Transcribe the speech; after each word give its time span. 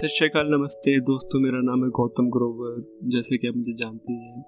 सत 0.00 0.08
श्रीकाल 0.08 0.46
नमस्ते। 0.46 0.92
दोस्तों, 1.00 1.40
मेरा 1.40 1.58
नाम 1.62 1.82
है 1.84 1.88
गौतम 1.90 2.28
ग्रोवर। 2.34 2.76
जैसे 3.04 3.38
कि 3.38 3.48
आप 3.48 3.56
मुझे 3.56 3.72
जानते 3.72 4.12
हैं 4.12 4.44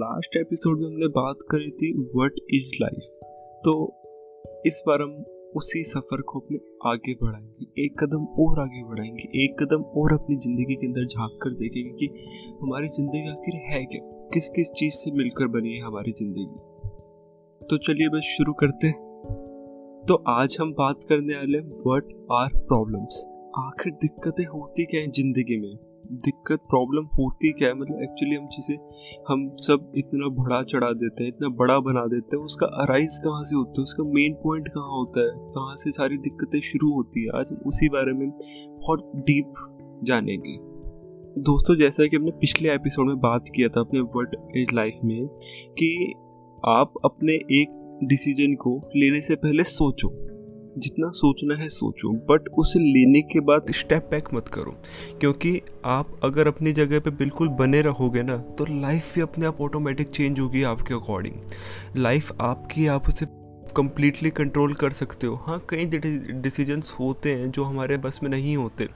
लास्ट 0.00 0.36
एपिसोड 0.36 0.80
में 0.80 0.86
हमने 0.86 1.06
बात 1.08 1.36
करी 1.50 1.70
थी 1.70 1.88
व्हाट 2.16 2.40
इज़ 2.54 2.72
लाइफ 2.82 3.06
तो 3.64 3.72
इस 4.66 4.82
बार 4.86 5.02
हम 5.02 5.14
उसी 5.56 5.82
सफ़र 5.84 6.22
को 6.22 6.40
अपने 6.40 6.58
आगे 6.86 7.14
बढ़ाएँगे। 7.22 7.84
एक 7.84 7.96
कदम 8.02 8.26
और 8.44 8.60
आगे 8.60 8.82
बढ़ाएँगे। 8.88 9.44
एक 9.44 9.56
कदम 9.62 9.88
और 10.02 10.14
अपनी 10.14 10.36
ज़िंदगी 10.36 10.74
के 10.74 10.86
अंदर 10.86 11.06
झाँक 11.06 11.38
कर 11.42 11.54
देखेंगे 11.54 11.90
कि 11.92 12.12
हमारी 12.62 12.88
ज़िंदगी 12.88 13.26
आखिर 13.30 13.60
है 13.70 13.84
क्या? 13.86 14.04
किस 14.34 14.48
किस 14.48 14.72
चीज़ 14.72 14.94
से 14.94 15.16
मिलकर 15.16 15.48
बनी 15.58 15.74
है 15.74 15.82
हमारी 15.82 16.12
ज़िंदगी? 16.12 16.46
तो 17.60 17.78
चलिए 17.78 18.08
बस 18.08 18.34
शुरू 18.36 18.52
करते 18.60 18.86
हैं। 18.86 18.98
तो 20.08 20.22
आज 20.28 20.56
हम 20.60 20.72
बात 20.78 21.04
करने 21.08 21.36
वाले 21.36 21.58
हैं 21.58 21.82
व्हाट 21.86 22.16
आर 22.32 22.58
प्रॉब्लम्स 22.62 23.26
आखिर 23.58 23.92
दिक्कतें 23.92 24.44
होती 24.44 24.84
क्या 24.84 25.00
हैं 25.00 25.10
ज़िंदगी 25.10 25.60
में? 25.60 25.76
दिक्कत 26.12 26.58
प्रॉब्लम 26.60 27.04
होती 27.04 27.52
क्या 27.52 27.68
है? 27.68 27.74
मतलब 27.74 28.02
एक्चुअली 28.02 28.34
हम 28.36 28.46
जिसे, 28.46 28.74
हम 29.28 29.56
सब 29.56 29.92
इतना 29.96 30.28
बड़ा 30.28 30.62
चढ़ा 30.62 30.92
देते 30.92 31.24
हैं, 31.24 31.30
इतना 31.30 31.48
बड़ा 31.48 31.78
बना 31.78 32.06
देते 32.06 32.36
हैं, 32.36 32.44
उसका 32.44 32.66
अराइज 32.66 33.18
कहाँ 33.24 33.44
से 33.44 33.56
होता 33.56 33.74
है? 33.78 33.82
उसका 33.82 34.04
मेन 34.04 34.34
पॉइंट 34.34 34.68
कहाँ 34.68 34.90
होता 34.90 35.20
है? 35.20 35.30
कहाँ 35.36 35.74
से 35.74 35.90
सारी 35.90 36.18
दिक्कतें 36.18 36.60
शुरू 36.60 36.92
होती 36.92 37.22
है? 37.22 37.28
आज 37.28 37.58
उसी 37.66 37.88
बारे 37.88 38.12
में 38.12 38.30
बहुत 38.80 39.12
डीप 39.16 39.54
जानेंगे। 40.04 40.56
दोस्तों, 41.42 41.76
जैसा 41.76 42.06
कि 42.06 42.16
हमने 42.16 42.30
पिछले 42.30 42.74
एपिसोड 42.74 43.06
में 43.06 43.20
बात 43.20 43.44
किया 43.56 43.68
था 43.68 43.80
अपने 43.80 44.00
वर्ड 44.00 44.36
एज 44.56 44.66
लाइफ 44.74 44.94
में 45.04 45.26
कि 45.78 46.14
आप 46.66 46.92
अपने 47.04 47.32
एक 47.32 47.98
डिसीज़न 48.04 48.54
को 48.54 48.90
लेने 48.96 49.20
से 49.20 49.34
पहले 49.34 49.64
सोचो। 49.64 50.29
जितना 50.80 51.10
सोचना 51.14 51.54
है 51.54 51.68
सोचो 51.68 52.12
बट 52.28 52.48
उसे 52.58 52.78
लेने 52.80 53.22
के 53.22 53.40
बाद 53.40 53.72
स्टेप 53.72 54.08
बैक 54.10 54.28
मत 54.34 54.48
करो। 54.48 54.76
क्योंकि 55.20 55.60
आप 55.84 56.20
अगर 56.24 56.48
अपनी 56.48 56.72
जगह 56.72 57.00
पे 57.00 57.10
बिल्कुल 57.16 57.48
बने 57.58 57.82
रहोगे 57.82 58.22
ना 58.22 58.36
तो 58.58 58.66
लाइफ 58.70 59.14
भी 59.14 59.20
अपने 59.20 59.46
आप 59.46 59.60
ऑटोमेटिक 59.60 60.08
चेंज 60.08 60.40
होगी 60.40 60.62
आपके 60.66 60.94
अकॉर्डिंग 60.94 61.34
लाइफ 61.96 62.32
आपकी 62.40 62.86
आप 62.88 63.08
उसे 63.08 63.26
कम्प्लीटली 63.76 64.30
कंट्रोल 64.30 64.72
कर 64.74 64.90
सकते 64.90 65.26
हो। 65.26 65.34
हाँ 65.42 65.58
कई 65.70 65.84
डिसीजंस 65.86 66.94
होते 67.00 67.32
हैं 67.32 67.50
जो 67.50 67.64
हमारे 67.64 67.96
बस 67.98 68.18
में 68.22 68.30
नहीं 68.30 68.56
होते 68.56 68.88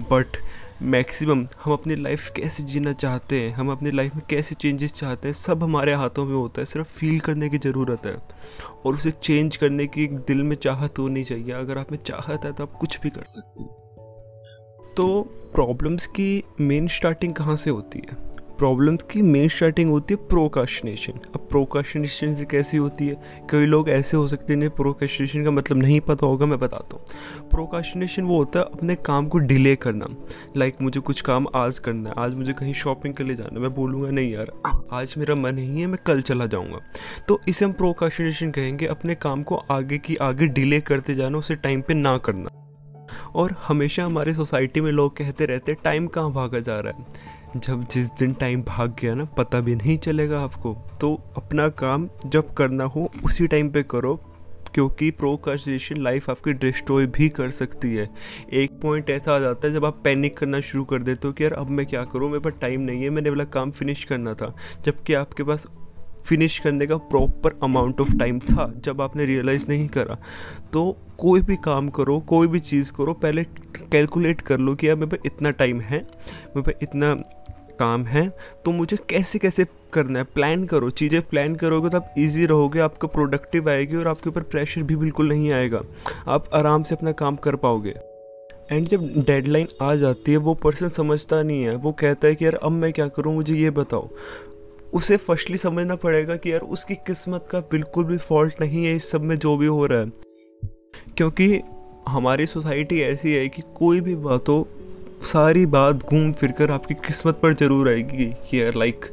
बट 0.00 0.36
मैक्सिमम 0.82 1.46
हम 1.64 1.72
अपनी 1.72 1.94
लाइफ 1.94 2.30
कैसे 2.30 2.62
जीना 2.62 2.92
चाहते 2.92 3.40
हैं, 3.40 3.54
हम 3.54 3.70
अपनी 3.72 3.90
लाइफ 3.90 4.14
में 4.14 4.24
कैसे 4.30 4.54
चेंजेस 4.54 4.92
चाहते 4.92 5.28
हैं, 5.28 5.34
सब 5.34 5.62
हमारे 5.62 5.94
हाथों 5.94 6.24
में 6.24 6.34
होता 6.34 6.60
है, 6.60 6.64
सिर्फ़ 6.64 6.88
फील 6.88 7.20
करने 7.20 7.48
की 7.48 7.58
ज़रूरत 7.58 8.06
है। 8.06 8.16
और 8.86 8.94
उसे 8.94 9.10
चेंज 9.10 9.56
करने 9.56 9.86
की 9.86 10.06
दिल 10.06 10.42
में 10.42 10.56
चाहत 10.56 10.98
होनी 10.98 11.24
चाहिए, 11.24 11.52
अगर 11.52 11.78
आप 11.78 11.92
में 11.92 11.98
चाहत 11.98 12.44
है 12.44 12.52
तो 12.52 12.62
आप 12.64 12.72
कुछ 12.72 13.00
भी 13.00 13.10
कर 13.10 13.22
सकते 13.22 13.62
हैं। 13.62 13.70
तो 14.96 15.22
प्रॉब्लम्स 15.54 16.06
की 16.06 16.44
मेन 16.60 16.88
स्टार्टिंग 16.88 17.34
कहाँ 17.34 17.56
से 17.56 17.70
होती 17.70 17.98
है? 17.98 18.31
प्रॉब्लम्स 18.62 19.02
की 19.02 19.22
मेन 19.22 19.48
स्टार्टिंग 19.48 19.90
होती 19.90 20.14
है 20.14 20.28
प्रोकाशनेशन 20.28 21.12
अब 21.12 21.46
प्रोकाशनेशन 21.50 22.34
से 22.34 22.44
कैसी 22.44 22.76
होती 22.76 23.06
है? 23.08 23.14
कई 23.50 23.66
लोग 23.66 23.88
ऐसे 23.90 24.16
हो 24.16 24.26
सकते 24.26 24.54
हैं 24.54 24.70
प्रोकाशनेशन 24.70 25.44
का 25.44 25.50
मतलब 25.50 25.78
नहीं 25.78 26.00
पता 26.00 26.26
होगा, 26.26 26.46
मैं 26.46 26.58
बताता 26.58 26.96
हूँ. 26.96 27.04
प्रोकाशनेशन 27.50 28.22
वो 28.22 28.36
होता 28.38 28.58
है 28.58 28.64
अपने 28.64 28.94
काम 28.94 29.26
को 29.26 29.38
डिले 29.38 29.76
करना. 29.76 30.06
लाइक 30.56 30.74
मुझे 30.82 31.00
कुछ 31.00 31.20
काम 31.20 31.46
आज 31.54 31.78
करना 31.78 32.10
है, 32.10 32.14
आज 32.18 32.34
मुझे 32.34 32.52
कहीं 32.52 32.74
शॉपिंग 32.74 33.14
के 33.14 33.24
लिए 33.24 33.36
जाना 33.36 33.54
है. 33.54 33.60
मैं 33.60 33.74
बोलूँगा, 33.74 34.10
नहीं 34.10 34.32
यार, 34.32 34.52
आज 34.92 35.14
मेरा 35.18 35.34
मन 35.34 35.54
नहीं 35.54 35.80
है, 35.80 35.86
मैं 35.86 35.98
कल 36.06 36.22
चला 36.22 36.46
जाऊँगा. 36.46 36.78
तो 37.28 37.40
इसे 37.48 37.64
हम 37.64 37.72
प्रोकाशनेशन 37.72 38.50
कहेंगे, 38.50 38.86
अपने 38.86 39.14
काम 39.14 39.42
को 39.42 39.56
आगे 39.56 39.98
की 39.98 40.16
आगे 40.16 40.46
डिले 40.46 40.80
करते 40.80 41.14
जाना, 41.14 41.38
उसे 41.38 41.54
टाइम 41.54 41.80
पर 41.80 41.94
ना 41.94 42.18
करना. 42.18 42.58
और 43.34 43.56
हमेशा 43.62 44.04
हमारे 44.04 44.34
सोसाइटी 44.34 44.80
में 44.80 44.92
लोग 44.92 45.16
कहते 45.16 45.46
रहते 45.46 45.72
हैं 45.72 45.78
टाइम 45.84 46.06
कहाँ 46.06 46.32
भागा 46.32 46.58
जा 46.58 46.80
रहा 46.80 46.92
है? 46.98 47.32
जब 47.56 47.88
जिस 47.88 48.08
दिन 48.10 48.32
टाइम 48.32 48.62
भाग 48.62 48.96
गया 49.02 49.14
ना, 49.14 49.24
पता 49.24 49.60
भी 49.60 49.74
नहीं 49.74 49.98
चलेगा 49.98 50.40
आपको। 50.40 50.76
तो 51.00 51.22
अपना 51.36 51.68
काम 51.68 52.08
जब 52.26 52.54
करना 52.54 52.84
हो, 52.84 53.10
उसी 53.24 53.46
टाइम 53.46 53.70
पे 53.70 53.82
करो, 53.82 54.16
क्योंकि 54.74 55.10
प्रोकास्टिनेशन 55.10 55.96
लाइफ 55.96 56.30
आपकी 56.30 56.52
डिस्ट्रॉय 56.52 57.06
भी 57.06 57.28
कर 57.28 57.50
सकती 57.50 57.94
है। 57.94 58.10
एक 58.52 58.80
पॉइंट 58.80 59.10
ऐसा 59.10 59.36
आ 59.36 59.38
जाता 59.38 59.68
है, 59.68 59.74
जब 59.74 59.84
आप 59.84 60.00
पैनिक 60.04 60.38
करना 60.38 60.60
शुरू 60.60 60.84
कर 60.84 61.02
देते 61.02 61.28
हो 61.28 61.34
कि 61.34 61.44
यार, 61.44 61.52
अब 61.52 61.70
मैं 61.70 61.86
क्या 61.86 62.04
करूँ? 62.04 62.28
मेरे 62.28 62.40
पास 62.40 62.52
टाइम 62.60 62.80
नहीं 62.80 63.02
है, 63.02 63.10
मैंने 63.10 63.30
वाला 63.30 63.44
काम 63.44 63.70
फिनिश 63.70 64.04
करना 64.04 64.34
था। 64.34 64.56
जबकि 64.84 65.14
आपके 65.14 65.42
पास 65.42 65.66
फिनिश 66.24 66.58
करने 66.58 66.86
का 66.86 66.96
प्रॉपर 66.96 67.60
अमाउंट 67.62 68.00
ऑफ़ 68.00 68.16
टाइम 68.16 68.38
था, 68.38 68.72
जब 68.76 69.02
आपने 69.02 69.24
रियलाइज़ 69.24 69.66
नहीं 69.68 69.88
करा। 69.88 70.18
तो 70.72 70.96
कोई 71.18 71.40
भी 71.40 71.56
काम 71.56 71.88
करो, 71.88 72.20
कोई 72.20 72.46
भी 72.46 72.60
चीज़ 72.60 72.92
करो, 72.92 73.12
पहले 73.12 73.44
कैलकुलेट 73.92 74.40
कर 74.40 74.58
लो 74.58 74.74
कि 74.74 74.88
यार, 74.88 74.96
मेरे 74.96 75.06
पास 75.06 75.18
इतना 75.26 75.50
टाइम 75.50 75.80
है, 75.80 75.98
मेरे 76.56 76.62
पास 76.62 76.74
इतना 76.82 77.22
काम 77.80 78.04
है 78.04 78.28
तो 78.64 78.70
मुझे 78.70 78.96
कैसे 79.08 79.38
कैसे 79.38 79.66
करना 79.92 80.18
है? 80.18 80.24
प्लान 80.24 80.64
करो, 80.64 80.90
चीज़ें 80.90 81.22
प्लान 81.22 81.54
करोगे 81.54 81.88
तो 81.88 81.96
आप 81.96 82.14
इजी 82.18 82.46
रहोगे, 82.46 82.80
आपका 82.80 83.08
प्रोडक्टिव 83.08 83.70
आएगी 83.70 83.96
और 83.96 84.08
आपके 84.08 84.28
ऊपर 84.28 84.42
प्रेशर 84.42 84.82
भी 84.82 84.96
बिल्कुल 84.96 85.28
नहीं 85.28 85.52
आएगा। 85.52 85.82
आप 86.28 86.54
आराम 86.54 86.82
से 86.82 86.94
अपना 86.94 87.12
काम 87.12 87.36
कर 87.36 87.56
पाओगे। 87.56 87.94
एंड 88.72 88.86
जब 88.86 89.24
डेडलाइन 89.26 89.68
आ 89.82 89.94
जाती 89.94 90.32
है, 90.32 90.36
वो 90.36 90.54
पर्सन 90.54 90.88
समझता 90.88 91.42
नहीं 91.42 91.62
है। 91.62 91.74
वो 91.76 91.92
कहता 91.92 92.28
है 92.28 92.34
कि 92.34 92.44
यार, 92.44 92.54
अब 92.54 92.72
मैं 92.72 92.92
क्या 92.92 93.08
करूँ, 93.08 93.34
मुझे 93.34 93.54
ये 93.54 93.70
बताओ। 93.70 94.08
उसे 94.94 95.16
फर्स्टली 95.16 95.56
समझना 95.56 95.96
पड़ेगा 95.96 96.36
कि 96.36 96.52
यार, 96.52 96.60
उसकी 96.60 96.94
किस्मत 96.94 97.48
का 97.50 97.60
बिल्कुल 97.60 98.04
भी 98.04 98.16
फॉल्ट 98.16 98.60
नहीं 98.60 98.84
है, 98.84 98.96
इस 98.96 99.10
सब 99.10 99.20
में 99.20 99.38
जो 99.38 99.56
भी 99.56 99.66
हो 99.66 99.86
रहा 99.86 99.98
है। 99.98 100.12
क्योंकि 101.16 101.60
हमारी 102.08 102.46
सोसाइटी 102.46 103.00
ऐसी 103.00 103.32
है 103.32 103.48
कि 103.48 103.62
कोई 103.76 104.00
भी 104.00 104.16
बात 104.16 104.48
हो 104.48 104.68
सारी 105.24 105.64
बात 105.66 106.02
घूम 106.04 106.32
फिर 106.32 106.52
कर 106.52 106.70
आपकी 106.70 106.94
किस्मत 106.96 107.38
पर 107.42 107.54
ज़रूर 107.54 107.88
आएगी 107.88 108.26
कि 108.50 108.60
यार 108.62 108.74
लाइक 108.76 109.04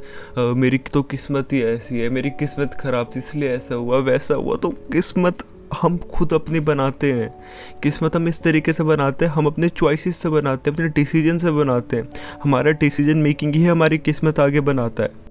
मेरी 0.58 0.78
तो 0.94 1.02
किस्मत 1.04 1.54
ही 1.54 1.62
ऐसी 1.64 2.00
है, 2.00 2.10
मेरी 2.10 2.30
किस्मत 2.40 2.74
ख़राब 2.82 3.12
थी, 3.16 3.20
इसलिए 3.20 3.50
ऐसा 3.50 3.76
हुआ, 3.76 3.98
वैसा 4.00 4.36
हुआ 4.36 4.56
तो 4.56 4.70
किस्मत 4.92 5.44
हम 5.82 5.98
खुद 6.10 6.34
अपनी 6.34 6.60
बनाते 6.62 7.12
हैं। 7.14 7.30
किस्मत 7.84 8.16
हम 8.16 8.28
इस 8.28 8.42
तरीके 8.44 8.74
से 8.74 8.84
बनाते 8.84 9.26
हैं, 9.26 9.32
हम 9.32 9.46
अपने 9.46 9.70
चॉइसेस 9.70 10.18
से 10.18 10.30
बनाते 10.30 10.70
हैं, 10.70 10.76
अपने 10.76 10.88
डिसीज़न 10.94 11.38
से 11.38 11.52
बनाते 11.52 11.98
हैं। 11.98 12.08
हमारा 12.44 12.72
डिसीज़न 12.80 13.18
मेकिंग 13.20 13.56
ही 13.56 13.66
हमारी 13.66 13.98
किस्मत 14.00 14.40
आगे 14.40 14.60
बनाता 14.62 15.04
है। 15.04 15.28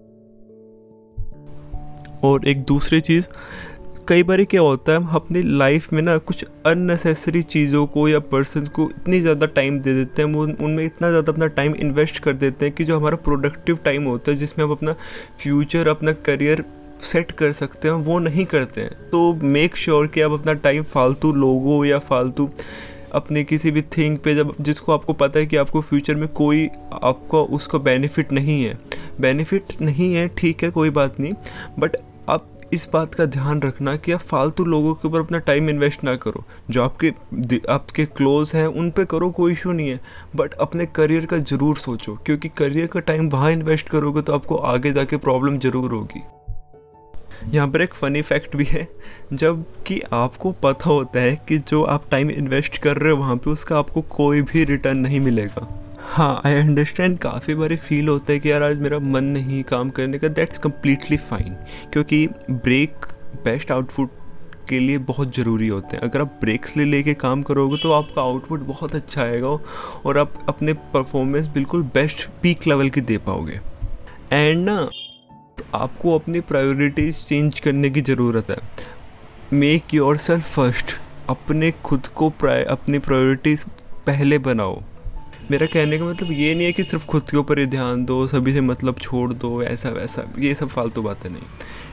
और 2.25 2.47
एक 2.49 2.63
दूसरी 2.65 3.01
चीज़ 3.01 3.27
कई 4.09 4.23
बार 4.23 4.43
क्या 4.45 4.61
होता 4.61 4.93
है, 4.93 4.99
हम 4.99 5.15
अपनी 5.15 5.43
लाइफ 5.43 5.93
में 5.93 6.01
ना 6.03 6.17
कुछ 6.19 6.45
अननेसेसरी 6.67 7.43
चीज़ों 7.43 7.87
को 7.87 8.07
या 8.09 8.19
पर्सन 8.19 8.65
को 8.67 8.89
इतनी 8.91 9.21
ज़्यादा 9.21 9.47
टाइम 9.47 9.79
दे 9.81 9.95
देते 9.95 10.23
हैं 10.23 10.35
उन, 10.35 10.53
उनमें 10.53 10.85
इतना 10.85 11.11
ज़्यादा 11.11 11.33
अपना 11.33 11.47
टाइम 11.47 11.75
इन्वेस्ट 11.75 12.19
कर 12.19 12.33
देते 12.33 12.67
हैं 12.67 12.75
कि 12.75 12.85
जो 12.85 12.97
हमारा 12.97 13.17
प्रोडक्टिव 13.17 13.79
टाइम 13.85 14.05
होता 14.05 14.31
है, 14.31 14.37
जिसमें 14.37 14.65
हम 14.65 14.73
अपना 14.73 14.93
फ्यूचर 15.43 15.89
अपना 15.89 16.13
करियर 16.13 16.65
सेट 17.03 17.33
कर 17.33 17.53
सकते 17.53 17.89
हैं, 17.89 17.95
वो 17.95 18.19
नहीं 18.19 18.45
करते 18.45 18.81
हैं। 18.81 19.11
तो 19.11 19.35
मेक 19.35 19.77
श्योर 19.77 20.03
sure 20.03 20.15
कि 20.15 20.21
आप 20.21 20.33
अपना 20.33 20.53
टाइम 20.53 20.83
फालतू 20.85 21.33
लोगों 21.33 21.85
या 21.85 21.99
फालतू 21.99 22.51
अपने 23.13 23.45
किसी 23.45 23.71
भी 23.71 23.83
थिंग 23.83 24.19
पे, 24.19 24.35
जब, 24.35 24.55
जिसको 24.61 24.93
आपको 24.93 25.13
पता 25.13 25.41
है 25.41 25.47
कि 25.47 25.57
आपको 25.57 25.81
फ्यूचर 25.81 26.15
में 26.15 26.29
कोई 26.29 26.67
आपका, 27.03 27.39
उसका 27.39 27.79
बेनिफिट 27.79 28.33
नहीं 28.33 28.63
है। 28.65 28.79
बेनिफिट 29.21 29.81
नहीं 29.81 30.15
है, 30.15 30.29
ठीक 30.29 30.65
है, 30.65 30.71
कोई 30.71 30.91
बात 30.91 31.21
नहीं 31.21 31.33
बट 31.79 31.97
इस 32.73 32.89
बात 32.93 33.15
का 33.15 33.25
ध्यान 33.27 33.61
रखना 33.63 33.95
कि 33.97 34.13
आप 34.13 34.21
फालतू 34.21 34.65
लोगों 34.65 34.93
के 34.95 35.09
ऊपर 35.09 35.21
अपना 35.21 35.39
टाइम 35.41 35.69
इन्वेस्ट 35.71 36.03
ना 36.05 36.15
करो। 36.17 36.45
जो 36.71 36.83
आपके 36.83 37.13
आपके 37.69 38.05
क्लोज 38.07 38.53
हैं, 38.55 38.67
उन 38.67 38.91
पे 38.91 39.05
करो, 39.05 39.31
कोई 39.31 39.53
इशू 39.53 39.73
नहीं 39.73 39.89
है। 39.89 40.01
बट 40.37 40.55
अपने 40.55 40.87
करियर 40.87 41.27
का 41.27 41.39
ज़रूर 41.39 41.77
सोचो, 41.77 42.19
क्योंकि 42.27 42.49
करियर 42.49 42.87
का 42.87 43.01
टाइम 43.01 43.29
वहाँ 43.29 43.51
इन्वेस्ट 43.53 43.89
करोगे 43.89 44.23
तो 44.23 44.33
आपको 44.33 44.57
आगे 44.67 44.93
जाके 44.93 45.17
प्रॉब्लम 45.19 45.59
ज़रूर 45.59 45.93
होगी। 45.93 46.23
यहाँ 47.49 47.69
पर 47.69 47.83
एक 47.83 47.95
फ़नी 47.95 48.23
फैक्ट 48.23 48.57
भी 48.57 48.65
है, 48.65 48.87
जब 49.33 49.65
कि 49.87 50.01
आपको 50.13 50.53
पता 50.63 50.91
होता 50.91 51.21
है 51.21 51.35
कि 51.49 51.59
जो 51.61 51.83
आप 51.85 52.09
टाइम 52.11 52.31
इन्वेस्ट 52.31 52.79
कर 52.79 52.97
रहे 52.97 53.13
हो 53.13 53.19
वहाँ 53.19 53.37
पे, 53.37 53.51
उसका 53.51 53.79
आपको 53.79 54.03
कोई 54.11 54.43
भी 54.43 54.65
रिटर्न 54.65 54.99
नहीं 54.99 55.21
मिलेगा। 55.21 55.67
हाँ 56.11 56.41
आई 56.47 56.55
अंडरस्टैंड 56.55 57.19
काफ़ी 57.19 57.55
बार 57.55 57.75
फील 57.77 58.09
होता 58.09 58.33
है 58.33 58.39
कि 58.39 58.51
यार 58.51 58.63
आज 58.63 58.79
मेरा 58.81 58.99
मन 58.99 59.25
नहीं 59.25 59.63
काम 59.63 59.91
करने 59.91 60.19
का 60.19 60.29
दैट्स 60.29 60.59
कम्प्लीटली 60.59 61.17
फाइन 61.17 61.55
क्योंकि 61.93 62.27
ब्रेक 62.51 63.07
बेस्ट 63.45 63.73
आउटपुट 63.73 64.11
के 64.69 64.79
लिए 64.79 64.99
बहुत 65.11 65.37
ज़रूरी 65.37 65.69
होते 65.69 65.97
हैं। 65.97 66.03
अगर 66.05 66.21
आप 66.21 66.39
ब्रेक्स 66.41 66.77
ले 66.77 66.85
लेके 66.85 67.15
काम 67.15 67.43
करोगे 67.43 67.77
तो 67.83 67.93
आपका 67.93 68.23
आउटपुट 68.23 68.61
बहुत 68.61 68.95
अच्छा 68.95 69.23
आएगा 69.23 69.49
और 70.07 70.19
आप 70.19 70.45
अपने 70.49 70.73
परफॉर्मेंस 70.95 71.49
बिल्कुल 71.49 71.83
बेस्ट 71.95 72.29
पीक 72.43 72.67
लेवल 72.67 72.91
की 72.91 73.01
दे 73.01 73.19
पाओगे। 73.19 73.61
एंड 74.33 74.65
ना, 74.65 74.91
आपको 75.75 76.19
अपनी 76.19 76.41
प्रायोरिटीज़ 76.41 77.25
चेंज 77.25 77.61
करने 77.61 77.91
की 77.91 78.01
ज़रूरत 78.03 78.51
है। 78.51 78.59
मेक 79.53 79.95
योर 79.95 80.17
सेल्फ 80.19 80.55
फ़र्स्ट 80.55 80.99
अपने 81.29 81.73
खुद 81.85 82.07
को 82.07 82.31
प्राय 82.31 82.65
अपनी 82.71 82.99
प्रायोरिटीज़ 82.99 83.67
पहले 84.07 84.39
बनाओ। 84.39 84.83
मेरा 85.51 85.67
कहने 85.67 85.99
का 85.99 86.05
मतलब 86.05 86.31
ये 86.33 86.55
नहीं 86.55 86.67
है 86.67 86.73
कि 86.73 86.85
सिर्फ़ 86.85 87.07
खुद 87.07 87.23
के 87.31 87.37
ऊपर 87.37 87.59
ही 87.59 87.67
ध्यान 87.67 88.05
दो, 88.05 88.27
सभी 88.27 88.53
से 88.53 88.61
मतलब 88.61 88.99
छोड़ 89.01 89.33
दो, 89.33 89.63
ऐसा 89.63 89.89
वैसा, 89.91 90.23
ये 90.39 90.55
सब 90.55 90.69
फालतू 90.69 91.03
बातें 91.03 91.29
नहीं। 91.31 91.43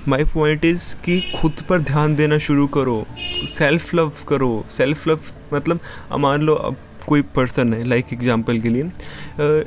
माई 0.08 0.24
पॉइंट 0.24 0.66
इज़ 0.66 0.96
कि 1.06 1.20
खुद 1.36 1.64
पर 1.70 1.82
ध्यान 1.82 2.16
देना 2.16 2.38
शुरू 2.38 2.68
करो 2.68 3.06
सेल्फ 3.54 3.94
लव 3.96 4.12
करो 4.28 4.66
सेल्फ 4.72 5.08
लव 5.08 5.20
मतलब 5.54 5.80
मान 6.18 6.42
लो 6.42 6.54
अब 6.54 6.78
कोई 7.08 7.22
पर्सन 7.36 7.74
है 7.74 7.84
लाइक 7.84 8.06
like 8.06 8.18
एग्जांपल 8.20 8.60
के 8.60 8.70
लिए 8.70 9.64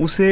उसे 0.00 0.30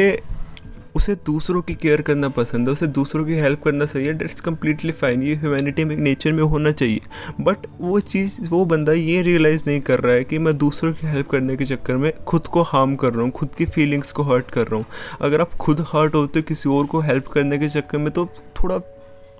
उसे 0.94 1.14
दूसरों 1.26 1.62
की 1.62 1.74
केयर 1.74 2.02
करना 2.02 2.28
पसंद 2.30 2.68
है, 2.68 2.72
उसे 2.72 2.86
दूसरों 2.88 3.24
की 3.24 3.34
हेल्प 3.34 3.62
करना 3.62 3.86
सही 3.86 4.06
है 4.06 4.12
डेट्स 4.12 4.40
कम्प्लीटली 4.40 4.92
फाइन 4.92 5.22
ये 5.22 5.34
ह्यूमैनिटी 5.34 5.84
में 5.84 5.94
नेचर 5.96 6.32
में 6.32 6.42
होना 6.44 6.70
चाहिए। 6.72 7.00
बट 7.40 7.66
वो 7.80 8.00
चीज़, 8.02 8.40
वो 8.50 8.64
बंदा 8.64 8.92
ये 8.92 9.22
रियलाइज़ 9.22 9.64
नहीं 9.66 9.80
कर 9.80 10.00
रहा 10.00 10.14
है 10.14 10.24
कि 10.24 10.38
मैं 10.38 10.56
दूसरों 10.58 10.92
की 10.92 11.06
हेल्प 11.06 11.30
करने 11.30 11.56
के 11.56 11.64
चक्कर 11.64 11.96
में 11.96 12.12
खुद 12.24 12.46
को 12.46 12.62
हार्म 12.64 12.94
कर 12.96 13.12
रहा 13.12 13.22
हूँ, 13.22 13.30
खुद 13.30 13.54
की 13.58 13.64
फीलिंग्स 13.66 14.12
को 14.12 14.22
हर्ट 14.24 14.50
कर 14.50 14.66
रहा 14.66 14.76
हूँ। 14.76 14.86
अगर 15.20 15.40
आप 15.40 15.54
खुद 15.56 15.84
हर्ट 15.88 16.14
होते 16.14 16.38
हो 16.38 16.44
किसी 16.48 16.68
और 16.68 16.86
को 16.86 17.00
हेल्प 17.00 17.26
करने 17.26 17.58
के 17.58 17.68
चक्कर 17.70 17.98
में 17.98 18.10
तो 18.10 18.26
थोड़ा 18.62 18.80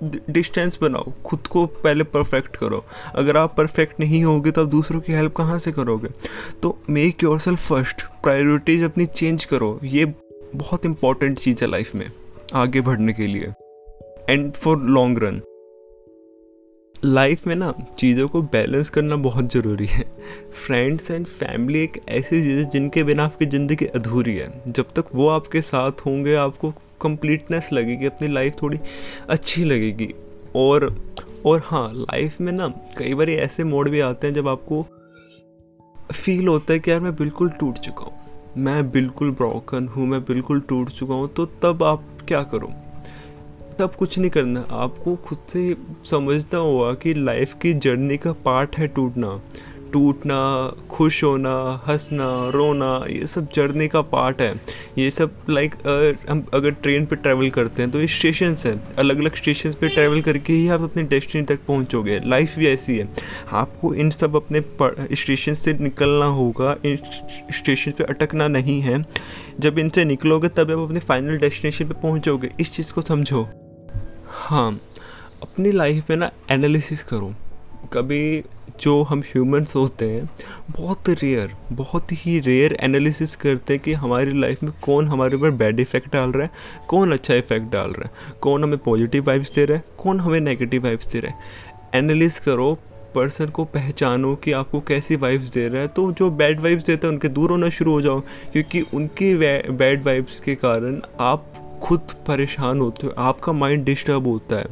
डिस्टेंस 0.02 0.78
बनाओ, 0.82 1.12
खुद 1.24 1.46
को 1.46 1.64
पहले 1.66 2.04
परफेक्ट 2.04 2.56
करो। 2.56 2.84
अगर 3.14 3.36
आप 3.36 3.54
परफेक्ट 3.56 4.00
नहीं 4.00 4.22
होगे 4.24 4.50
तो 4.50 4.62
आप 4.62 4.68
दूसरों 4.68 5.00
की 5.00 5.12
हेल्प 5.12 5.34
कहाँ 5.36 5.58
से 5.58 5.72
करोगे? 5.72 6.08
तो 6.62 6.78
make 6.90 7.24
your 7.24 7.40
self 7.40 7.66
first 7.68 8.02
priorities 8.22 8.82
अपनी 8.82 9.06
चेंज 9.06 9.44
करो। 9.44 9.78
ये 9.84 10.04
बहुत 10.54 10.86
इंपॉर्टेंट 10.86 11.38
चीज़ 11.38 11.64
है 11.64 11.70
लाइफ 11.70 11.94
में, 11.94 12.10
आगे 12.54 12.80
बढ़ने 12.80 13.12
के 13.12 13.26
लिए 13.26 13.52
and 14.28 14.52
for 14.52 14.78
long 14.80 15.18
run 15.22 15.40
life 16.96 17.46
में 17.46 17.54
ना, 17.56 17.72
चीज़ों 17.98 18.26
को 18.28 18.40
बैलेंस 18.44 18.88
करना 18.90 19.16
बहुत 19.18 19.52
ज़रूरी 19.52 19.86
है। 19.86 20.04
फ्रेंड्स 20.56 21.10
एंड 21.10 21.26
फैमिली 21.26 21.82
एक 21.82 22.00
ऐसी 22.08 22.42
चीज़ 22.42 22.58
है 22.58 22.64
जिनके 22.64 23.04
बिना 23.04 23.24
आपकी 23.24 23.46
ज़िंदगी 23.46 23.86
अधूरी 23.86 24.34
है। 24.36 24.50
जब 24.68 24.92
तक 24.96 25.14
वो 25.14 25.28
आपके 25.28 25.62
साथ 25.62 26.04
होंगे, 26.06 26.34
आपको 26.36 26.72
कंप्लीटनेस 27.02 27.68
लगेगी, 27.72 28.06
अपनी 28.06 28.28
लाइफ 28.28 28.56
थोड़ी 28.62 28.78
अच्छी 29.28 29.64
लगेगी। 29.64 30.12
और 30.56 30.94
और 31.46 31.62
हाँ 31.64 31.90
लाइफ 31.94 32.40
में 32.40 32.52
ना, 32.52 32.68
कई 32.98 33.14
बार 33.14 33.30
ऐसे 33.30 33.64
मोड 33.64 33.88
भी 33.88 34.00
आते 34.00 34.26
हैं 34.26 34.34
जब 34.34 34.48
आपको 34.48 34.86
फील 36.14 36.48
होता 36.48 36.72
है 36.72 36.78
कि 36.78 36.90
यार 36.90 37.00
मैं 37.00 37.14
बिल्कुल 37.16 37.48
टूट 37.50 37.78
चुका 37.78 38.04
हूँ। 38.04 38.17
मैं 38.58 38.90
बिल्कुल 38.90 39.30
ब्रोकन 39.30 39.86
हूँ, 39.88 40.06
मैं 40.06 40.20
बिल्कुल 40.20 40.60
टूट 40.60 40.88
चुका 40.88 41.14
हूँ 41.14 41.28
तो 41.28 41.46
तब 41.62 41.82
आप 41.82 42.04
क्या 42.28 42.42
करो? 42.42 42.72
तब 43.78 43.94
कुछ 43.94 44.18
नहीं 44.18 44.30
करना। 44.30 44.64
आपको 44.70 45.14
खुद 45.16 45.38
से 45.48 45.76
समझना 46.04 46.58
होगा 46.58 46.92
कि 46.94 47.14
लाइफ 47.14 47.54
की 47.54 47.72
जर्नी 47.74 48.16
का 48.16 48.32
पार्ट 48.44 48.76
है 48.76 48.86
टूटना। 48.86 49.40
टूटना, 49.92 50.38
खुश 50.90 51.22
होना, 51.24 51.82
हंसना, 51.86 52.28
रोना, 52.50 53.04
ये 53.10 53.26
सब 53.26 53.48
जर्नी 53.54 53.88
का 53.88 54.00
पार्ट 54.02 54.40
है। 54.40 54.54
ये 54.98 55.10
सब 55.10 55.34
लाइक 55.50 55.74
हम 56.30 56.44
अगर 56.54 56.70
ट्रेन 56.72 57.06
पे 57.06 57.16
ट्रैवल 57.16 57.50
करते 57.50 57.82
हैं 57.82 57.90
तो 57.90 58.00
ये 58.00 58.06
स्टेशन 58.08 58.54
है। 58.66 58.74
अलग 58.98 59.18
अलग 59.18 59.36
स्टेशन 59.36 59.72
पे 59.72 59.88
ट्रैवल 59.88 60.22
करके 60.22 60.52
ही 60.52 60.68
आप 60.68 60.80
अपने 60.80 61.02
डेस्टिनी 61.02 61.44
तक 61.44 61.60
पहुंचोगे। 61.66 62.20
लाइफ 62.26 62.56
भी 62.58 62.66
ऐसी 62.66 62.98
है। 62.98 63.08
आपको 63.52 63.94
इन 63.94 64.10
सब 64.10 64.36
अपने 64.36 64.62
स्टेशन 65.12 65.54
से 65.54 65.74
निकलना 65.74 66.26
होगा। 66.26 66.76
इन 66.84 66.98
स्टेशन 67.54 67.90
पे 67.90 68.04
अटकना 68.04 68.48
नहीं 68.48 68.80
है। 68.80 69.04
जब 69.60 69.78
इनसे 69.78 70.04
निकलोगे, 70.04 70.48
तब 70.48 70.70
आप 70.70 70.78
अपने 70.78 71.00
फाइनल 71.00 71.38
डेस्टिनेशन 71.38 71.88
पे 71.88 71.94
पहुंचोगे। 71.94 72.50
इस 72.60 72.72
चीज़ 72.72 72.92
को 72.92 73.02
समझो। 73.02 73.48
हाँ 74.28 74.72
अपनी 75.42 75.72
लाइफ 75.72 76.10
में 76.10 76.16
ना 76.16 76.30
एनालिसिस 76.50 77.02
करो। 77.04 77.34
कभी 77.92 78.42
जो 78.80 79.02
हम 79.02 79.20
ह्यूमंस 79.26 79.74
होते 79.76 80.08
हैं, 80.10 80.28
बहुत 80.70 81.08
रेयर 81.12 81.52
बहुत 81.72 82.12
ही 82.16 82.38
रेयर 82.40 82.76
एनालिसिस 82.80 83.34
करते 83.36 83.74
हैं 83.74 83.82
कि 83.82 83.92
हमारी 83.94 84.40
लाइफ 84.40 84.62
में 84.62 84.72
कौन 84.82 85.08
हमारे 85.08 85.36
ऊपर 85.36 85.50
बैड 85.52 85.80
इफ़ेक्ट 85.80 86.12
डाल 86.12 86.32
रहा 86.32 86.42
है, 86.42 86.50
कौन 86.88 87.12
अच्छा 87.12 87.34
इफ़ेक्ट 87.34 87.72
डाल 87.72 87.90
रहा 87.90 88.04
है, 88.04 88.36
कौन 88.40 88.64
हमें 88.64 88.78
पॉजिटिव 88.78 89.24
वाइब्स 89.26 89.54
दे 89.54 89.64
रहा 89.64 89.76
है, 89.76 89.84
कौन 89.98 90.20
हमें 90.20 90.40
नेगेटिव 90.40 90.84
वाइब्स 90.84 91.12
दे 91.12 91.20
रहा 91.20 91.32
है। 91.32 92.00
एनालिस 92.02 92.40
करो 92.40 92.76
पर्सन 93.14 93.46
को 93.48 93.64
पहचानो 93.66 94.34
कि 94.34 94.52
आपको 94.52 94.80
कैसी 94.80 95.16
वाइब्स 95.16 95.52
दे 95.52 95.66
रहा 95.68 95.82
है 95.82 95.88
तो 95.88 96.10
जो 96.12 96.30
बैड 96.30 96.60
वाइब्स 96.60 96.84
देते 96.84 97.06
हैं, 97.06 97.12
उनके 97.14 97.28
दूर 97.28 97.50
होना 97.50 97.68
शुरू 97.70 97.92
हो 97.92 98.02
जाओ, 98.02 98.20
क्योंकि 98.52 98.80
उनकी 98.94 99.34
बैड 99.34 100.04
वाइब्स 100.04 100.40
के 100.40 100.54
कारण 100.56 101.00
आप 101.20 101.52
खुद 101.82 102.00
परेशान 102.26 102.80
होते 102.80 103.06
हो, 103.06 103.12
आपका 103.18 103.52
माइंड 103.52 103.84
डिस्टर्ब 103.84 104.26
होता 104.26 104.56
है। 104.56 104.66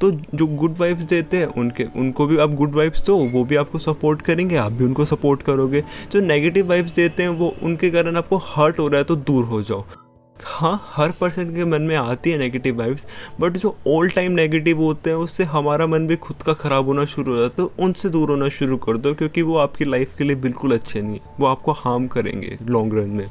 तो 0.00 0.10
जो 0.10 0.46
गुड 0.48 0.76
वाइब्स 0.78 1.04
देते 1.04 1.36
हैं, 1.36 1.46
उनके, 1.46 1.84
उनको 1.96 2.26
भी 2.26 2.36
आप 2.36 2.54
गुड 2.54 2.74
वाइब्स 2.74 3.06
दो, 3.06 3.16
वो 3.16 3.44
भी 3.44 3.56
आपको 3.56 3.78
सपोर्ट 3.78 4.22
करेंगे, 4.22 4.56
आप 4.56 4.72
भी 4.72 4.84
उनको 4.84 5.04
सपोर्ट 5.04 5.42
करोगे। 5.42 5.84
जो 6.12 6.20
नेगेटिव 6.20 6.68
वाइब्स 6.68 6.92
देते 6.92 7.22
हैं, 7.22 7.30
वो 7.30 7.54
उनके 7.62 7.90
कारण 7.90 8.16
आपको 8.16 8.36
हर्ट 8.46 8.78
हो 8.78 8.88
रहा 8.88 8.98
है 8.98 9.04
तो 9.04 9.16
दूर 9.16 9.44
हो 9.44 9.62
जाओ। 9.62 9.84
हाँ 10.36 10.80
हर 10.86 11.10
पर्सन 11.10 11.54
के 11.54 11.64
मन 11.64 11.82
में 11.82 11.94
आती 11.96 12.30
है 12.30 12.38
नेगेटिव 12.38 12.78
वाइब्स 12.78 13.06
बट 13.40 13.56
जो 13.56 13.74
ऑल 13.88 14.08
टाइम 14.10 14.32
नेगेटिव 14.32 14.78
होते 14.78 15.10
हैं, 15.10 15.16
उससे 15.16 15.44
हमारा 15.44 15.86
मन 15.86 16.06
भी 16.06 16.16
खुद 16.16 16.42
का 16.42 16.52
ख़राब 16.54 16.86
होना 16.86 17.04
शुरू 17.04 17.32
हो 17.32 17.40
जाता 17.40 17.62
है 17.62 17.68
तो 17.68 17.84
उनसे 17.84 18.08
दूर 18.08 18.30
होना 18.30 18.48
शुरू 18.50 18.76
कर 18.76 18.96
दो, 18.96 19.14
क्योंकि 19.14 19.42
वो 19.42 19.56
आपकी 19.58 19.84
लाइफ 19.84 20.16
के 20.18 20.24
लिए 20.24 20.36
बिल्कुल 20.38 20.72
अच्छे 20.72 21.02
नहीं 21.02 21.14
है। 21.14 21.34
वो 21.40 21.46
आपको 21.46 21.72
हार्म 21.74 22.06
करेंगे 22.06 22.58
लॉन्ग 22.62 22.98
रन 22.98 23.10
में। 23.10 23.26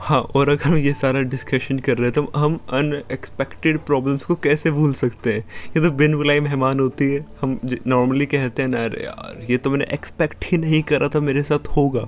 हाँ 0.00 0.20
और 0.20 0.48
अगर 0.48 0.62
हम 0.62 0.76
ये 0.76 0.92
सारा 0.92 1.20
डिस्कशन 1.20 1.78
कर 1.78 1.96
रहे 1.96 2.04
हैं 2.04 2.12
तो 2.12 2.22
हम 2.36 2.54
अनएक्सपेक्टेड 2.72 3.78
प्रॉब्लम्स 3.78 4.24
को 4.24 4.34
कैसे 4.34 4.70
भूल 4.70 4.92
सकते 4.92 5.32
हैं? 5.32 5.40
ये 5.76 5.82
तो 5.82 5.90
बिन 5.90 6.14
बुलाई 6.16 6.40
मेहमान 6.40 6.80
होती 6.80 7.04
है। 7.04 7.24
हम 7.42 7.58
नॉर्मली 7.86 8.26
कहते 8.26 8.62
हैं, 8.62 8.68
ना 8.68 8.84
अरे 8.84 9.04
यार, 9.04 9.46
ये 9.50 9.56
तो 9.56 9.70
मैंने 9.70 9.86
एक्सपेक्ट 9.92 10.44
ही 10.44 10.58
नहीं 10.58 10.82
करा 10.82 11.08
था 11.08 11.20
मेरे 11.20 11.42
साथ 11.42 11.68
होगा। 11.68 12.06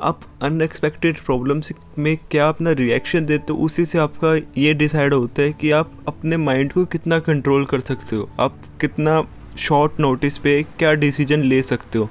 आप 0.00 0.20
अनएक्सपेक्टेड 0.42 1.20
प्रॉब्लम्स 1.20 1.72
में 1.98 2.16
क्या 2.30 2.48
अपना 2.48 2.72
रिएक्शन 2.72 3.26
देते 3.26 3.52
हो? 3.52 3.58
उसी 3.58 3.84
से 3.84 3.98
आपका 3.98 4.34
ये 4.58 4.74
डिसाइड 4.74 5.14
होता 5.14 5.42
है 5.42 5.52
कि 5.52 5.70
आप 5.70 5.92
अपने 6.08 6.36
माइंड 6.36 6.72
को 6.72 6.84
कितना 6.84 7.18
कंट्रोल 7.18 7.64
कर 7.64 7.80
सकते 7.80 8.16
हो। 8.16 8.30
आप 8.40 8.58
कितना 8.80 9.22
शॉर्ट 9.58 10.00
नोटिस 10.00 10.38
पे 10.38 10.62
क्या 10.62 10.94
डिसीज़न 10.94 11.42
ले 11.42 11.62
सकते 11.62 11.98
हो? 11.98 12.10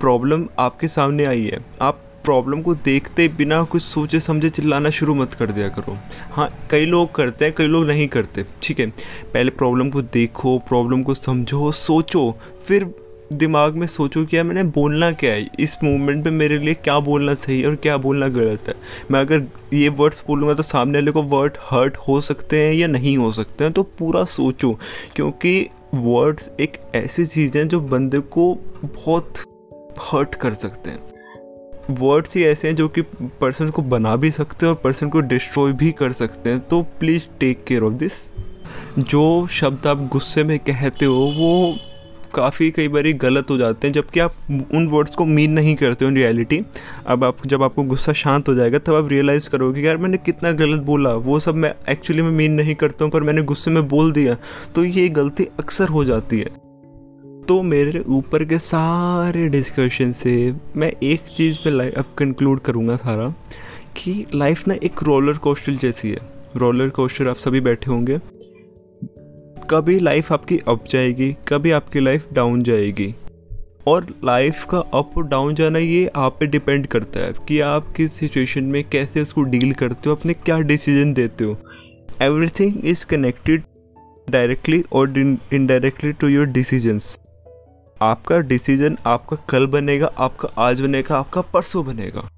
प्रॉब्लम 0.00 0.48
आपके 0.58 0.88
सामने 0.88 1.24
आई 1.24 1.46
है। 1.46 1.64
आप 1.82 2.08
प्रॉब्लम 2.24 2.62
को 2.62 2.74
देखते 2.74 3.28
बिना 3.28 3.62
कुछ 3.62 3.82
सोचे 3.82 4.20
समझे 4.20 4.50
चिल्लाना 4.50 4.90
शुरू 4.90 5.14
मत 5.14 5.34
कर 5.34 5.50
दिया 5.50 5.68
करो। 5.68 5.98
हाँ 6.32 6.48
कई 6.70 6.86
लोग 6.86 7.14
करते 7.14 7.44
हैं, 7.44 7.54
कई 7.54 7.66
लोग 7.66 7.86
नहीं 7.86 8.08
करते, 8.08 8.44
ठीक 8.62 8.80
है? 8.80 8.86
पहले 9.32 9.50
प्रॉब्लम 9.50 9.90
को 9.90 10.02
देखो 10.02 10.58
प्रॉब्लम 10.58 11.02
को 11.02 11.14
समझो, 11.14 11.72
सोचो, 11.72 12.38
फिर 12.66 12.94
दिमाग 13.32 13.74
में 13.74 13.86
सोचो 13.86 14.24
कि 14.24 14.36
यार 14.36 14.44
मैंने 14.44 14.62
बोलना 14.62 15.10
क्या 15.12 15.32
है? 15.32 15.48
इस 15.60 15.76
मूवमेंट 15.84 16.24
पे 16.24 16.30
मेरे 16.30 16.58
लिए 16.58 16.74
क्या 16.74 16.98
बोलना 17.00 17.34
सही 17.34 17.64
और 17.64 17.76
क्या 17.76 17.96
बोलना 17.96 18.28
गलत 18.28 18.68
है? 18.68 18.74
मैं 19.10 19.20
अगर 19.20 19.46
ये 19.72 19.88
वर्ड्स 19.88 20.22
बोलूँगा 20.28 20.54
तो 20.54 20.62
सामने 20.62 20.98
वाले 20.98 21.10
को 21.10 21.22
वर्ड 21.22 21.56
हर्ट 21.70 21.96
हो 21.96 22.20
सकते 22.20 22.62
हैं 22.62 22.74
या 22.74 22.86
नहीं 22.86 23.16
हो 23.18 23.32
सकते 23.32 23.64
हैं 23.64 23.72
तो 23.72 23.82
पूरा 23.82 24.24
सोचो। 24.24 24.78
क्योंकि 25.16 25.68
वर्ड्स 25.94 26.50
एक 26.60 26.76
ऐसी 26.94 27.26
चीज़ 27.26 27.58
है 27.58 27.64
जो 27.64 27.80
बंदे 27.80 28.18
को 28.18 28.54
बहुत 28.84 29.38
हर्ट 30.00 30.34
कर 30.34 30.54
सकते 30.54 30.90
हैं। 30.90 31.11
वर्ड्स 31.90 32.36
ही 32.36 32.44
ऐसे 32.44 32.68
हैं 32.68 32.74
जो 32.76 32.88
कि 32.88 33.02
पर्सन 33.40 33.68
को 33.68 33.82
बना 33.82 34.16
भी 34.16 34.30
सकते 34.30 34.66
हैं 34.66 34.72
और 34.72 34.80
पर्सन 34.84 35.08
को 35.08 35.20
डिस्ट्रॉय 35.20 35.72
भी 35.72 35.92
कर 35.92 36.12
सकते 36.12 36.50
हैं। 36.50 36.60
तो 36.60 36.82
please 36.82 37.26
take 37.40 37.64
care 37.64 37.82
of 37.82 37.92
this 37.92 38.12
जो 38.98 39.46
शब्द 39.50 39.86
आप 39.86 40.08
गुस्से 40.08 40.44
में 40.44 40.58
कहते 40.58 41.04
हो, 41.04 41.14
वो 41.14 41.76
काफ़ी 42.34 42.70
कई 42.70 42.88
बार 42.88 43.06
गलत 43.12 43.50
हो 43.50 43.56
जाते 43.58 43.86
हैं, 43.86 43.92
जबकि 43.92 44.20
आप 44.20 44.34
उन 44.74 44.86
वर्ड्स 44.86 45.14
को 45.14 45.24
मीन 45.24 45.52
नहीं 45.52 45.74
करते 45.74 46.04
हो 46.04 46.10
इन 46.10 46.16
रियलिटी 46.16 46.60
अब 47.06 47.24
आप, 47.24 47.46
जब 47.46 47.62
आपको 47.62 47.82
गुस्सा 47.82 48.12
शांत 48.12 48.48
हो 48.48 48.54
जाएगा, 48.54 48.78
तब 48.78 48.94
आप 48.94 49.08
रियलाइज़ 49.08 49.50
करोगे 49.50 49.80
कि 49.80 49.86
यार 49.86 49.96
मैंने 49.96 50.16
कितना 50.16 50.52
गलत 50.52 50.82
बोला। 50.82 51.14
वो 51.14 51.40
सब 51.40 51.54
मैं 51.54 51.74
एक्चुअली 51.88 52.22
में 52.22 52.30
मीन 52.30 52.52
नहीं 52.52 52.74
करता 52.74 53.04
हूँ, 53.04 53.12
पर 53.12 53.22
मैंने 53.22 53.42
गुस्से 53.42 53.70
में 53.70 53.88
बोल 53.88 54.12
दिया। 54.12 54.36
तो 54.74 54.84
ये 54.84 55.08
गलती 55.08 55.44
अक्सर 55.44 55.88
हो 55.88 56.04
जाती 56.04 56.40
है। 56.40 56.61
तो 57.48 57.62
मेरे 57.62 58.00
ऊपर 58.00 58.44
के 58.44 58.58
सारे 58.58 59.48
डिस्कशन 59.48 60.12
से 60.12 60.54
मैं 60.76 60.92
एक 61.02 61.20
चीज़ 61.20 61.58
पे 61.64 61.70
लाइफ 61.70 61.94
अब 61.94 62.04
कंक्लूड 62.18 62.60
करूँगा 62.60 62.96
सारा 62.96 63.28
कि 63.96 64.24
लाइफ 64.34 64.68
ना 64.68 64.74
एक 64.74 65.02
रोलर 65.02 65.38
कोस्टर 65.38 65.72
जैसी 65.72 66.08
है। 66.08 66.18
रोलर 66.56 66.88
कोस्टर 66.88 67.28
आप 67.28 67.36
सभी 67.36 67.60
बैठे 67.60 67.90
होंगे। 67.90 68.18
कभी 69.70 69.98
लाइफ 69.98 70.32
आपकी 70.32 70.58
अप 70.68 70.84
जाएगी, 70.90 71.36
कभी 71.48 71.70
आपकी 71.70 72.00
लाइफ 72.00 72.26
डाउन 72.32 72.62
जाएगी। 72.62 73.14
और 73.86 74.06
लाइफ 74.24 74.64
का 74.70 74.78
अप 74.78 75.10
और 75.16 75.26
डाउन 75.28 75.54
जाना 75.54 75.78
ये 75.78 76.10
आप 76.16 76.36
पे 76.40 76.46
डिपेंड 76.46 76.86
करता 76.86 77.20
है 77.20 77.32
कि 77.48 77.60
आप 77.60 77.92
किस 77.96 78.12
सिचुएशन 78.12 78.64
में 78.64 78.82
कैसे 78.88 79.22
उसको 79.22 79.42
डील 79.42 79.72
करते 79.72 80.10
हो, 80.10 80.16
अपने 80.16 80.34
क्या 80.34 80.58
डिसीज़न 80.60 81.12
देते 81.12 81.44
हो। 81.44 81.56
एवरीथिंग 82.22 82.84
इज़ 82.84 83.04
कनेक्टेड 83.06 83.62
डायरेक्टली 84.30 84.84
और 84.92 85.18
इनडायरेक्टली 85.52 86.12
टू 86.12 86.28
योर 86.28 86.46
डिसीजंस 86.46 87.18
आपका 88.02 88.38
डिसीज़न 88.38 88.98
आपका 89.06 89.36
कल 89.48 89.66
बनेगा, 89.66 90.06
आपका 90.18 90.48
आज 90.58 90.80
बनेगा, 90.80 91.18
आपका 91.18 91.40
परसों 91.40 91.86
बनेगा। 91.86 92.30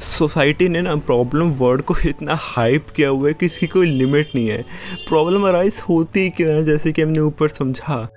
सोसाइटी 0.00 0.68
ने 0.68 0.82
ना 0.82 0.96
प्रॉब्लम 0.96 1.50
वर्ड 1.50 1.82
को 1.82 1.94
इतना 2.06 2.34
हाइप 2.40 2.86
किया 2.96 3.08
हुआ 3.08 3.28
है 3.28 3.34
कि 3.34 3.46
इसकी 3.46 3.66
कोई 3.66 3.86
लिमिट 3.86 4.30
नहीं 4.34 4.48
है। 4.48 4.62
प्रॉब्लम 5.08 5.48
अराइज 5.48 5.82
होती 5.88 6.30
क्यों 6.30 6.50
है, 6.50 6.64
जैसे 6.64 6.92
कि 6.92 7.02
हमने 7.02 7.18
ऊपर 7.18 7.48
समझा? 7.48 8.08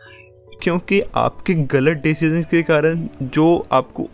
क्योंकि 0.64 1.02
आपके 1.16 1.54
गलत 1.54 1.98
डिसीज़न 1.98 2.42
के 2.42 2.64
कारण 2.64 3.08
जो 3.22 3.68
आपको 3.72 4.10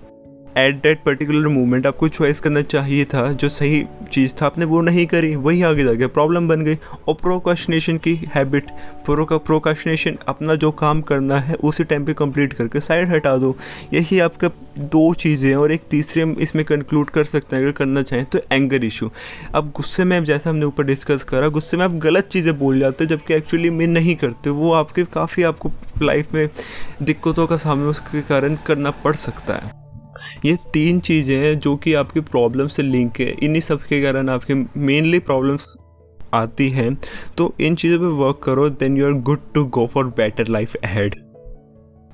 एट 0.57 0.81
दैट 0.83 1.03
पर्टिकुलर 1.03 1.48
मोमेंट 1.48 1.88
आपको 1.88 2.07
चॉइस 2.10 2.39
करना 2.39 2.62
चाहिए 2.63 3.05
था, 3.05 3.31
जो 3.33 3.50
सही 3.50 3.83
चीज़ 4.12 4.33
था, 4.33 4.45
आपने 4.45 4.65
वो 4.65 4.81
नहीं 4.81 5.05
करी, 5.07 5.36
वही 5.36 5.62
आगे 5.62 5.83
जाके 5.83 6.07
प्रॉब्लम 6.07 6.48
बन 6.48 6.62
गई। 6.62 6.77
और 7.07 7.13
प्रोकाशनेशन 7.13 7.98
की 7.98 8.13
हैबिट 8.36 8.69
प्रो 9.05 9.25
का 9.25 9.38
प्रोकाशनेशन 9.39 10.17
अपना 10.27 10.55
जो 10.55 10.72
काम 10.74 11.01
करना 11.01 11.39
है, 11.39 11.55
उसी 11.55 11.83
टाइम 11.83 12.05
पे 12.05 12.13
कंप्लीट 12.13 12.53
करके 12.53 12.79
साइड 12.79 13.10
हटा 13.10 13.36
दो। 13.38 13.55
यही 13.93 14.19
आपका 14.19 14.50
दो 14.81 15.13
चीज़ें 15.13 15.53
और 15.55 15.72
एक 15.72 15.81
तीसरी 15.91 16.22
हम 16.22 16.36
इसमें 16.39 16.63
कंक्लूड 16.65 17.10
कर 17.10 17.24
सकते 17.24 17.55
हैं, 17.55 17.63
अगर 17.63 17.72
करना 17.74 18.01
चाहें 18.03 18.25
तो 18.25 18.39
एंगर 18.51 18.83
इशू 18.83 19.10
अब 19.55 19.72
गुस्से 19.75 20.03
में, 20.03 20.24
जैसा 20.24 20.50
हमने 20.50 20.65
ऊपर 20.65 20.83
डिस्कस 20.83 21.24
करा, 21.24 21.48
गुस्से 21.50 21.77
में 21.77 21.86
आप 21.86 21.95
गलत 22.03 22.27
चीज़ें 22.27 22.57
बोल 22.60 22.79
जाते 22.79 23.03
हो, 23.03 23.10
जबकि 23.10 23.33
एक्चुअली 23.33 23.69
में 23.69 23.88
नहीं 23.88 24.15
करते, 24.15 24.50
वो 24.50 24.74
आपके, 24.74 25.03
काफ़ी 25.03 25.43
आपको 25.43 25.72
लाइफ 26.01 26.33
में 26.33 26.48
दिक्कतों 27.01 27.48
का 27.48 27.57
सामना 27.57 27.89
उसके 27.89 28.22
कारण 28.24 28.57
करना 28.67 28.91
पड़ 29.03 29.15
सकता 29.15 29.53
है। 29.55 29.82
ये 30.45 30.57
तीन 30.73 30.99
चीज़ें 30.99 31.35
हैं 31.37 31.57
जो 31.59 31.75
कि 31.77 31.93
आपकी 31.93 32.19
प्रॉब्लम 32.21 32.67
से 32.67 32.83
लिंक 32.83 33.19
है। 33.19 33.31
इन्हीं 33.33 33.61
सब 33.61 33.83
के 33.83 34.01
कारण 34.01 34.29
आपके 34.29 34.53
मेनली 34.53 35.19
प्रॉब्लम्स 35.21 35.75
आती 36.33 36.69
हैं। 36.69 36.93
तो 37.37 37.53
इन 37.61 37.75
चीज़ों 37.75 37.99
पे 37.99 38.05
वर्क 38.17 38.39
करो 38.43 38.69
then 38.69 38.97
you 38.97 39.05
are 39.05 39.13
good 39.21 39.39
to 39.53 39.65
go 39.65 39.85
for 39.87 40.05
better 40.17 40.47
life 40.47 40.75
ahead 40.75 41.15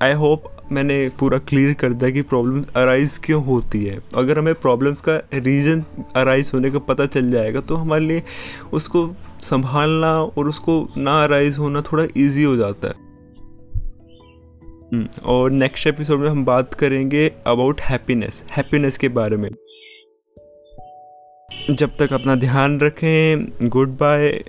I 0.02 0.14
hope 0.14 0.44
मैंने 0.72 0.98
पूरा 1.20 1.38
क्लियर 1.40 1.74
कर 1.74 1.94
दिया 1.94 2.10
कि 2.10 2.22
प्रॉब्लम 2.22 2.64
अराइज 2.76 3.18
क्यों 3.18 3.44
होती 3.46 3.84
है। 3.86 4.00
अगर 4.16 4.40
हमें 4.40 4.54
प्रॉब्लम्स 4.56 5.02
का 5.02 5.16
रीज़न 5.34 5.84
अराइज 6.16 6.52
होने 6.54 6.72
का 6.72 6.80
पता 6.80 7.06
चल 7.06 7.32
जाएगा 7.32 7.62
तो 7.62 7.76
हमारे 7.76 8.06
लिए 8.06 8.24
उसको 8.74 9.10
संभालना 9.44 10.14
और 10.16 10.48
उसको 10.48 10.88
ना 10.98 11.24
अराइज 11.24 11.58
होना 11.58 11.82
थोड़ा 11.82 12.06
इजी 12.18 12.44
हो 12.44 12.56
जाता 12.56 12.88
है। 12.88 13.09
और 15.26 15.52
नेक्स्ट 15.52 15.88
एपिसोड 15.88 16.20
में 16.20 16.30
हम 16.30 16.46
बात 16.46 16.74
करेंगे 16.74 17.32
अबाउट 17.48 17.82
हैप्पीनेस 17.82 18.44
हैप्पीनेस 18.52 18.98
के 18.98 19.08
बारे 19.08 19.38
में। 19.38 19.50
जब 21.70 21.98
तक 22.00 22.14
अपना 22.14 22.36
ध्यान 22.36 22.80
रखें 22.80 23.48
goodbye 23.90 24.44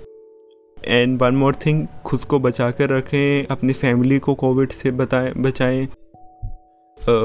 and 0.85 1.21
one 1.21 1.35
more 1.35 1.55
thing 1.55 1.87
खुद 2.05 2.19
को 2.19 2.39
बचा 2.39 2.71
कर 2.71 2.89
रखें, 2.89 3.45
अपनी 3.45 3.73
फैमिली 3.73 4.19
को 4.19 4.33
कोविड 4.33 4.71
से 4.71 4.91
बताएँ, 4.91 5.33
बचाएँ। 5.37 5.87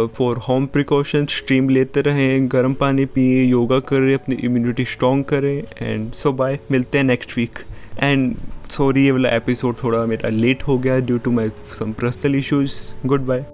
फॉर 0.06 0.37
होम 0.38 0.66
प्रिकॉशन 0.66 1.26
स्ट्रीम 1.26 1.68
लेते 1.68 2.00
रहें, 2.00 2.49
गर्म 2.52 2.75
पानी 2.75 3.04
पिए 3.04 3.42
योगा 3.44 3.78
करें, 3.78 4.14
अपनी 4.14 4.35
इम्यूनिटी 4.35 4.85
स्ट्रॉन्ग 4.85 5.25
करें 5.25 5.62
एंड 5.82 6.12
सो 6.12 6.32
बाय 6.32 6.58
मिलते 6.70 6.99
हैं 6.99 7.04
नेक्स्ट 7.04 7.37
वीक 7.37 7.58
एंड 8.02 8.37
सॉरी 8.70 9.04
ये 9.04 9.11
वाला 9.11 9.28
एपिसोड 9.37 9.76
थोड़ा 9.82 10.04
मेरा 10.06 10.28
लेट 10.28 10.62
हो 10.62 10.78
गया 10.78 10.99
due 11.00 11.18
to 11.18 11.30
my 11.30 11.50
some 11.78 11.92
personal 11.92 12.35
issues 12.35 12.80
goodbye 13.26 13.44